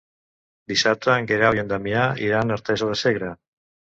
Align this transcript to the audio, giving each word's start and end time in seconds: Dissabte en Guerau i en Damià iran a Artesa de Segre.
Dissabte 0.71 1.11
en 1.23 1.27
Guerau 1.33 1.59
i 1.59 1.61
en 1.63 1.69
Damià 1.73 2.07
iran 2.29 2.55
a 2.55 2.57
Artesa 2.61 2.91
de 2.93 2.99
Segre. 3.05 3.31